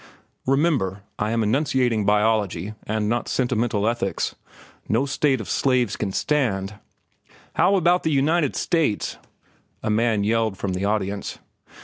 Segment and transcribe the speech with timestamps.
[0.47, 4.33] "Remember, I am enunciating biology and not sentimental ethics.
[4.89, 6.73] No state of slaves can stand—"
[7.53, 9.17] "How about the United States?"
[9.83, 11.37] a man yelled from the audience.